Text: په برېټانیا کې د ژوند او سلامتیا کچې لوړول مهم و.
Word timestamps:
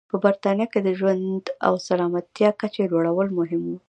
په 0.09 0.15
برېټانیا 0.23 0.67
کې 0.73 0.79
د 0.83 0.89
ژوند 0.99 1.43
او 1.67 1.73
سلامتیا 1.87 2.49
کچې 2.59 2.83
لوړول 2.91 3.27
مهم 3.39 3.61
و. 3.65 3.71